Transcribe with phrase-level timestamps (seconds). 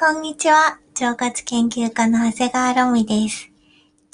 [0.00, 0.78] こんにちは。
[0.98, 3.50] 腸活研究家の長谷川ロミです。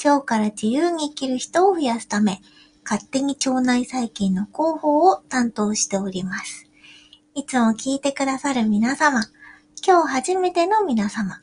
[0.05, 2.41] 腸から自由に生きる人を増やすため、
[2.83, 6.69] 勝手に腸内細菌の広報を担当しております。
[7.37, 9.23] いつも聞いてくださる皆様、
[9.87, 11.41] 今日初めての皆様、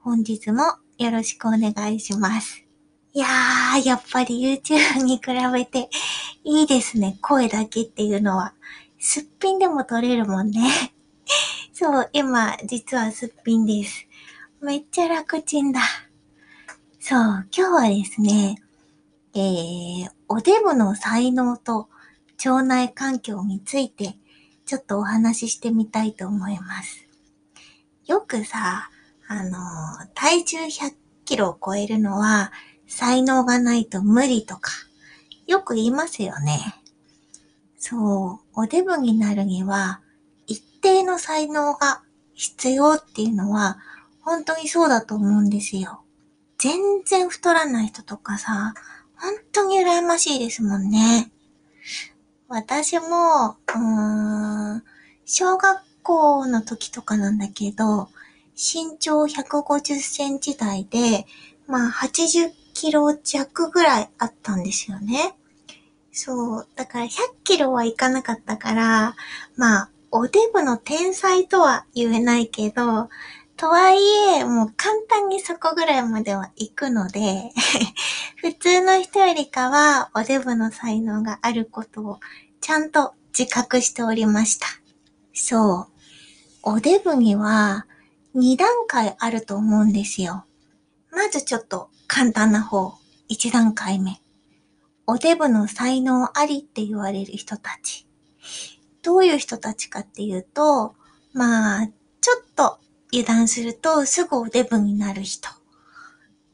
[0.00, 0.64] 本日も
[0.98, 2.64] よろしくお願いします。
[3.12, 5.90] いやー、やっぱり YouTube に比べて
[6.42, 7.18] いいですね。
[7.22, 8.52] 声だけっていうのは。
[8.98, 10.72] すっぴんでも撮れるもんね。
[11.78, 14.08] そう、今、実はすっぴんです。
[14.62, 15.82] めっちゃ楽ちんだ。
[16.98, 18.56] そう、今日はですね、
[19.34, 21.90] えー、おデブの才能と
[22.38, 24.16] 腸内環境について、
[24.64, 27.06] ちょっとお話ししてみたいと思います。
[28.06, 28.88] よくさ、
[29.28, 29.58] あの、
[30.14, 30.94] 体重100
[31.26, 32.52] キロを超えるのは、
[32.86, 34.72] 才能がないと無理とか、
[35.46, 36.58] よく言いますよね。
[37.76, 40.00] そう、おデブになるには、
[40.86, 42.02] 定の才能が
[42.34, 43.78] 必要っていうのは、
[44.20, 46.02] 本当にそうだと思うんですよ。
[46.58, 48.72] 全然太らない人とかさ、
[49.16, 51.32] 本当に羨ましいですもんね。
[52.48, 54.84] 私も、うーん、
[55.24, 58.08] 小学校の時とかなんだけど、
[58.54, 61.26] 身長150センチ台で、
[61.66, 65.34] まあ80キロ弱ぐらいあったんですよね。
[66.12, 66.68] そう。
[66.76, 67.08] だから100
[67.42, 69.16] キロはいかなかったから、
[69.56, 73.08] まあおデブの天才とは言えないけど、
[73.56, 73.98] とはい
[74.38, 77.52] え、もう簡単にそこぐらいまでは行くので
[78.36, 82.20] 普通の人よりかはおデブの才能があることを
[82.60, 84.66] ちゃんと自覚しておりました。
[85.32, 85.96] そう。
[86.62, 87.86] おデブには
[88.34, 90.44] 2段階あると思うんですよ。
[91.10, 92.92] まずちょっと簡単な方、
[93.30, 94.20] 1段階目。
[95.06, 98.06] おデブの才能ありって言われる人たち。
[99.06, 100.96] どういう人たちかっていうと、
[101.32, 102.80] まあ、ちょっと
[103.12, 105.48] 油断するとすぐおデブになる人。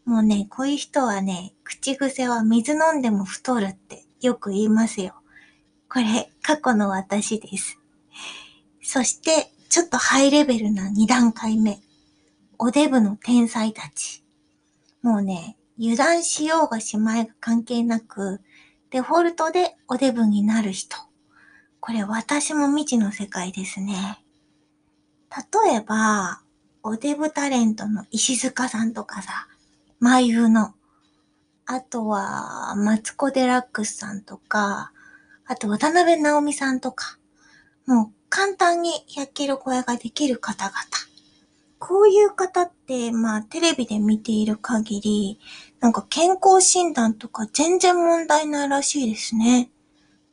[0.04, 5.14] もうね、こういう人はね、口癖は水飲んでも太るってよく言いますよ。
[5.88, 7.78] これ、過去の私です。
[8.82, 11.80] そして、ちょっとハイレベルな2段階目。
[12.58, 14.22] おデブの天才たち。
[15.00, 18.42] もうね、油断しようがしまいが関係なく、
[18.90, 20.98] デフォルトでおデブになる人。
[21.82, 24.22] これ私も未知の世界ですね。
[25.66, 26.40] 例えば、
[26.84, 29.48] おデブタレントの石塚さんとかさ、
[29.98, 30.74] 眉の、
[31.66, 34.92] あとは、マツコデラックスさんとか、
[35.44, 37.18] あと渡辺直美さんとか、
[37.84, 40.76] もう簡単に100キロ超えができる方々。
[41.80, 45.40] こういう方って、まあテレビで見ている限り、
[45.80, 49.71] なんか健康診断とか全然問題ないらしいですね。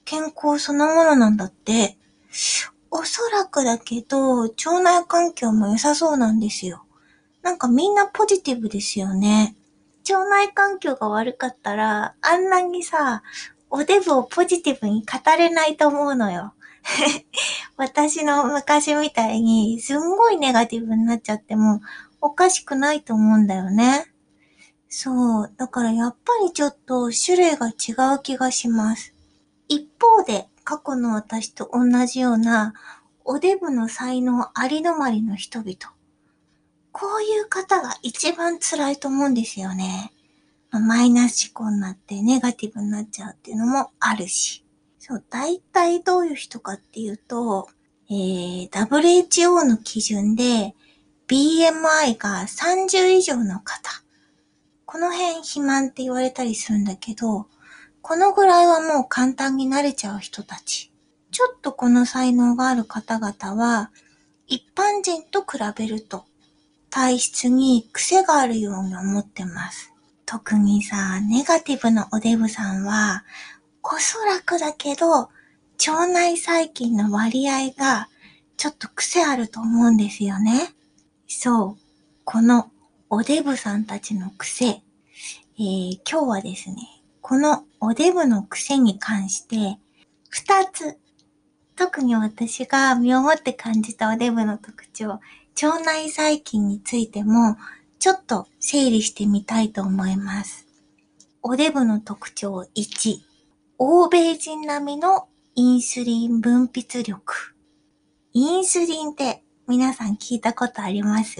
[0.09, 1.95] 健康そのものなんだって。
[2.89, 6.83] おそらくだけど、腸内環境も良さそうなんですよ。
[7.43, 9.55] なんかみんなポジティブですよね。
[10.09, 13.21] 腸内環境が悪かったら、あんなにさ、
[13.69, 16.55] おデブをポジティブに語れないと思うのよ。
[17.77, 21.81] 私の昔みたいに、すんごいネガティブになっちゃっても、
[22.19, 24.11] おかしくないと思うんだよね。
[24.87, 25.53] そう。
[25.55, 29.13] だからやっぱりちょっと種類が違う気がします。
[29.69, 32.73] 一方で、過去の私と同じような、
[33.23, 35.73] おデブの才能ありのまりの人々。
[36.91, 40.11] こういう方が一番辛いと思うんですよね。
[40.71, 44.65] ま、マイナス思考になってネガティブになっちゃうっていうのもあるし。
[44.97, 47.69] そう、大体どういう人かっていうと、
[48.09, 50.75] えー、WHO の基準で
[51.27, 54.03] BMI が30以上の方。
[54.85, 57.45] この辺肥満って言われたりするんだけど、
[58.01, 60.91] このぐらいはもう簡単に慣れちゃう人たち。
[61.31, 63.91] ちょっとこの才能がある方々は、
[64.47, 66.25] 一般人と比べると、
[66.89, 69.93] 体質に癖があるように思ってます。
[70.25, 73.23] 特にさ、ネガティブなおデブさんは、
[73.83, 75.29] おそらくだけど、
[75.87, 78.09] 腸内細菌の割合が
[78.57, 80.73] ちょっと癖あると思うんですよね。
[81.27, 81.77] そう。
[82.25, 82.71] この
[83.09, 86.75] おデブさんたちの癖、えー、今日はですね、
[87.29, 89.77] このおデブの癖に関して、
[90.29, 90.97] 二つ、
[91.75, 95.19] 特に私が身をもって感じたおデブの特徴、
[95.61, 97.55] 腸内細菌についても、
[97.99, 100.65] ちょっと整理してみたいと思います。
[101.43, 103.19] おデブの特徴1、
[103.77, 107.53] 欧米人並みのインスリン分泌力。
[108.33, 111.35] インスリンって皆さん聞いたことあります？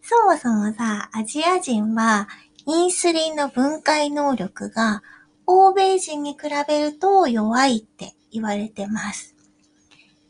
[0.00, 2.28] そもそもさ、アジア人は
[2.68, 5.04] インスリンの分解能力が
[5.46, 9.36] 欧米人に比べると弱いって言われてます。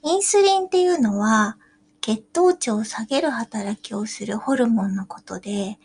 [0.03, 1.57] インスリンっていうのは
[2.03, 5.79] 血糖値を下げる働きをするホルモンのことで、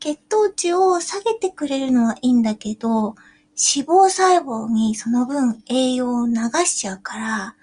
[0.00, 3.14] 血糖値を下げてくれるのはいいんだけど、
[3.56, 6.34] 脂肪細胞にその分栄養を流
[6.66, 7.56] しちゃうから、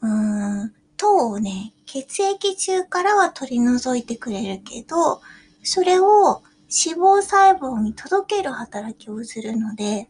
[0.00, 5.20] うーん、糖をね、血液中からは取り除いてくれるけど、
[5.64, 6.42] それを
[6.74, 10.08] 脂肪細胞に届ける働きをするので、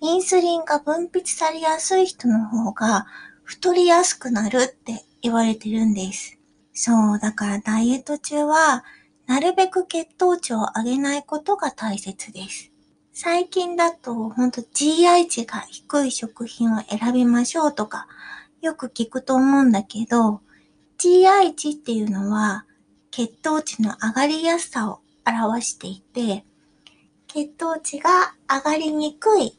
[0.00, 3.06] インスリンが分泌されやすい人の方が
[3.44, 6.38] 太りやすくなるって言われてるんです。
[6.74, 8.84] そう、だからダイエット中は、
[9.26, 12.72] なるべく血糖値を上げないことが大切です。
[13.12, 18.08] 最近だと、ほんと GI 値が低い食品を選びましょうとか、
[18.60, 20.40] よく聞くと思うんだけど、
[20.98, 22.66] GI 値っていうのは、
[23.12, 26.44] 血糖値の上がりやすさを表していて、
[27.26, 29.58] 血糖値が上がりにくい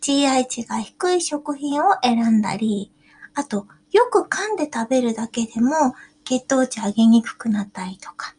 [0.00, 2.92] GI 値が低い食品を選んだり、
[3.34, 8.34] あと、よく噛んで食べるだけでも血糖値上げにくくなったりとか。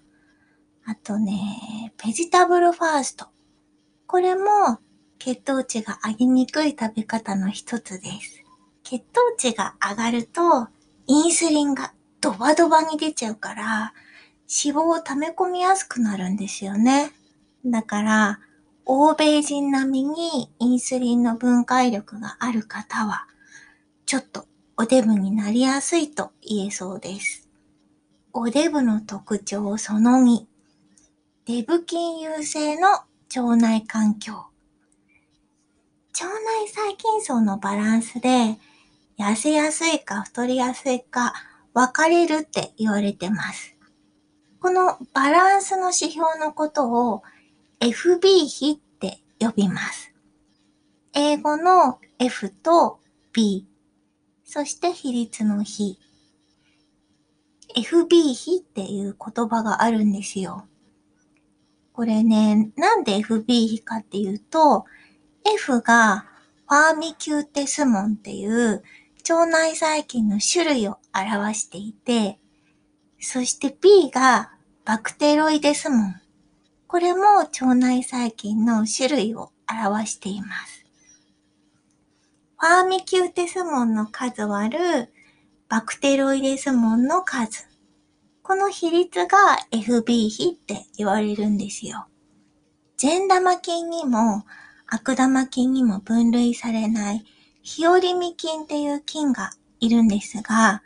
[0.85, 3.27] あとね、ベジタブルファースト。
[4.05, 4.79] これも
[5.19, 8.43] 血糖値が上げにくい食べ方の一つです。
[8.83, 10.69] 血糖値が上がると、
[11.07, 13.93] インスリンがドバドバに出ちゃうから、
[14.49, 17.11] 脂肪を溜め込みやすくなるんですよね。
[17.65, 18.39] だから、
[18.85, 23.27] 欧米人並みにインスリンの分解力がある方は、
[24.05, 24.45] ちょっと
[24.77, 27.49] おデブになりやすいと言えそうです。
[28.31, 30.45] おデブの特徴その2。
[31.45, 32.89] デブ菌優勢の
[33.35, 34.33] 腸内環境。
[34.33, 38.57] 腸内細菌層のバランスで、
[39.19, 41.33] 痩せやすいか太りやすいか
[41.73, 43.76] 分かれるって言われてます。
[44.59, 47.23] このバランスの指標のことを
[47.79, 50.13] FB 比って呼びます。
[51.13, 52.99] 英語の F と
[53.33, 53.67] B、
[54.43, 55.99] そして比率の比。
[57.75, 60.67] FB 比っていう言葉があるんですよ。
[61.93, 64.85] これね、なんで FB 比かっていうと、
[65.55, 66.25] F が
[66.67, 68.83] ファーミキューテスモンっていう
[69.29, 72.39] 腸内細菌の種類を表していて、
[73.19, 74.51] そして B が
[74.85, 76.21] バクテロイデスモン。
[76.87, 80.85] これも腸内細菌の種類を表しています。
[82.59, 85.13] ファーミキューテスモンの数割る
[85.69, 87.67] バクテロイデスモンの数。
[88.41, 89.37] この比率が
[89.71, 92.07] FB 比って言われるんですよ。
[92.95, 94.45] 善玉菌にも
[94.87, 97.25] 悪玉菌にも分類されない
[97.61, 100.81] ヒオリミ菌っていう菌がいるんですが、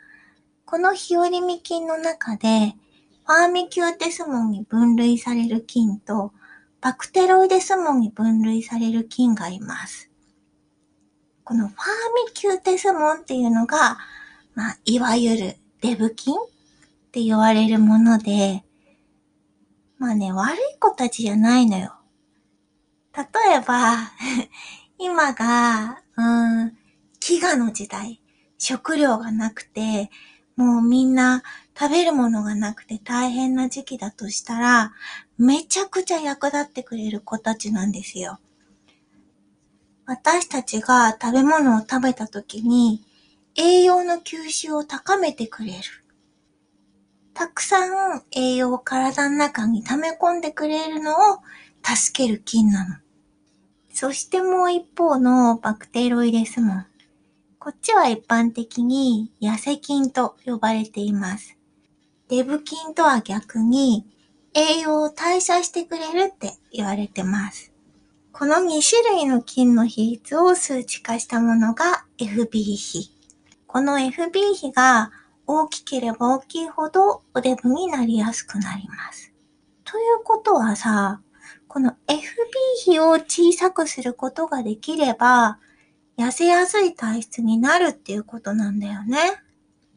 [0.72, 2.74] このヒオリミ菌の中で
[3.26, 6.32] ファーミキューテスモンに分類される菌と、
[6.80, 10.10] バクテロイデスモンに分類される菌がいます。
[11.44, 11.80] このファー
[12.26, 13.98] ミキューテスモンっていうのが、
[14.54, 16.38] まあ、いわゆるデブ菌っ
[17.12, 18.64] て言われるもので、
[19.98, 21.92] まあね、悪い子たちじゃないのよ。
[23.14, 23.24] 例
[23.56, 24.10] えば、
[24.96, 26.66] 今が、うん、
[27.20, 28.22] 飢餓の時代、
[28.56, 30.10] 食料がなくて、
[30.62, 31.42] もうみんな
[31.78, 34.92] 食べるものがなくて大変な時期だとしたら、
[35.36, 38.38] めちゃくちゃ役立ってくれる子たちなんですよ。
[40.06, 43.02] 私たちが食べ物を食べた時に
[43.56, 45.82] 栄養の吸収を高めてくれる。
[47.34, 51.38] たくさん栄養を体の中に溜め込んでくれるのを
[51.82, 52.96] 助ける菌なの。
[53.92, 56.86] そしてもう一方のバクテロイデスモン。
[57.64, 61.56] こっちは一般的に痩せ菌と呼ばれています。
[62.28, 64.04] デブ菌とは逆に
[64.52, 67.72] 栄養を代謝してくれるって言われてます。
[68.32, 73.12] この2種類の菌の比率を数値化したものが FB 比。
[73.68, 75.12] この FB 比が
[75.46, 79.32] 大きければ大きいほどおデブになりやすくなります。
[79.84, 81.20] ということはさ、
[81.68, 82.16] この FB
[82.86, 85.60] 比を小さくすることができれば、
[86.18, 89.18] 痩せやすい体質になるっていうことなんだよね。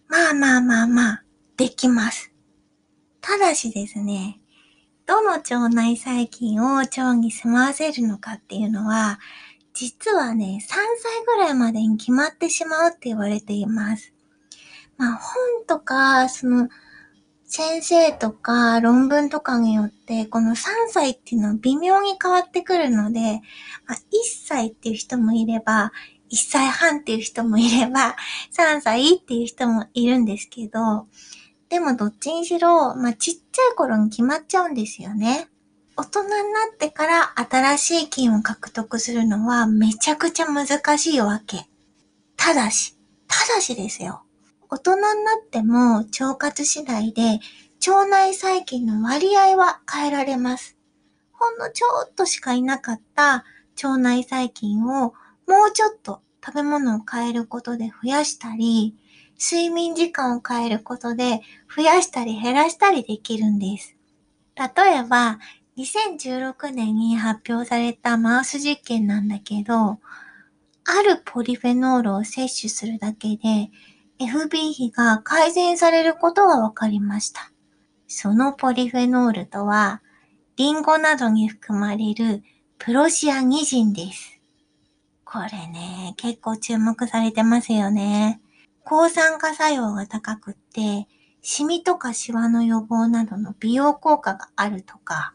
[0.07, 1.23] まあまあまあまあ、
[1.57, 2.31] できます。
[3.21, 4.39] ただしですね、
[5.05, 9.19] どの腸内細菌を腸に住まわせるのかっていうのは、
[9.73, 14.13] 実はね、3歳ぐらいまでに決まってしまうって言われています。
[14.97, 16.69] まあ本とか、その、
[17.47, 20.55] 先生とか論文とかによって、この3
[20.89, 23.41] 歳っていうのは微妙に変わってくるので、
[23.85, 23.99] まあ、1
[24.45, 25.91] 歳っていう人もいれば、
[26.31, 28.15] 1歳半っていう人もいれば、
[28.51, 31.07] 3歳っていう人もいるんですけど、
[31.69, 35.47] でもどっちにしろ、まあ、ちっちゃい頃に決まっちゃうんですよね。
[35.97, 36.35] 大人にな
[36.73, 41.69] ってから新しい金を獲得するのはめちゃくちゃ難しいわけ。
[42.35, 42.97] ただし、
[43.27, 44.24] ただしですよ。
[44.75, 45.09] 大人にな
[45.41, 47.39] っても腸活次第で
[47.87, 50.77] 腸内細菌の割合は変えられます。
[51.31, 53.45] ほんのちょっとしかいなかった
[53.81, 55.13] 腸内細菌を
[55.47, 58.97] もうちょっと食べ物を変えることで増やしたり、
[59.39, 61.39] 睡眠時間を変えることで
[61.73, 63.95] 増やしたり減らしたりできるんです。
[64.57, 65.39] 例えば、
[65.77, 69.99] 2016年に発表されたマウス実験なんだけど、
[70.83, 73.69] あるポリフェノールを摂取するだけで
[74.19, 77.51] FB 比が改善されることが分かりました。
[78.07, 80.01] そのポリフェノールとは、
[80.55, 82.43] リンゴなどに含まれる
[82.77, 84.39] プロシアニジンです。
[85.25, 88.39] これね、結構注目されてますよね。
[88.85, 91.07] 抗酸化作用が高くって、
[91.41, 95.33] シミとかシワの予防などの美容効果があるとか、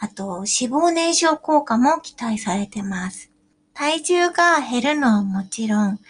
[0.00, 3.30] あと脂肪燃焼効果も期待されてます。
[3.74, 6.00] 体重が減るのはもちろん、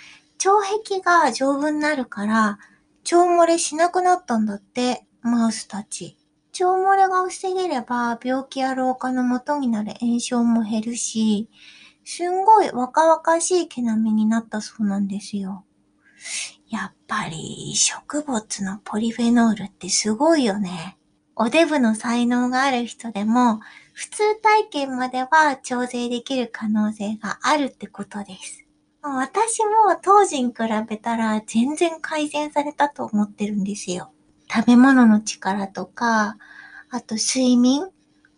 [0.45, 2.59] 腸壁が丈夫になるから、
[3.11, 6.17] 腸漏れしなくなったんだって、マウスたち。
[6.53, 11.49] 腸漏れが防げれば病気や老化の元になる炎症も減るし、
[12.05, 15.65] すんごい若々しい毛並みになったそうなんですよ。
[16.69, 20.99] やっぱり植物のポリフェノールってすごいよね。
[21.37, 23.61] おデブの才能がある人でも
[23.93, 28.68] 普通体験までは調整できる可能性があるってことです。
[29.17, 30.57] 私も当時に比
[30.89, 34.13] べたら全然改善されたと思ってるんですよ。
[34.53, 36.37] 食べ物の力とか、
[36.91, 37.89] あと睡眠、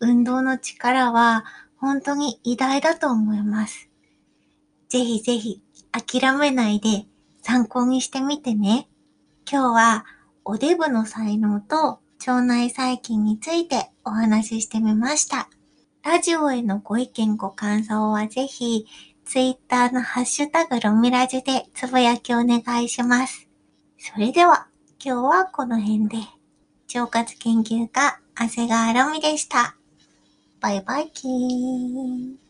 [0.00, 1.44] 運動の力は
[1.76, 3.88] 本当に偉大だと思います。
[4.88, 5.62] ぜひぜひ
[5.92, 7.06] 諦めないで
[7.42, 8.88] 参考にしてみてね。
[9.50, 10.04] 今日は
[10.44, 15.48] おデブの才能と腸内細菌についてお話ししてみました。
[16.02, 18.86] ラジオへのご意見ご感想はぜひ、
[19.30, 23.46] ツイッターのハッシュタグロミラジでつぶやきお願いします。
[23.96, 24.66] それでは、
[25.00, 26.16] 今日はこの辺で。
[26.96, 29.76] 腸活研究家、長谷川ロミでした。
[30.58, 32.49] バイバイキーン。